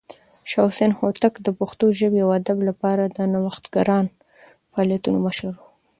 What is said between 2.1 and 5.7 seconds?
او ادب لپاره د نوښتګران فعالیتونو مشر و.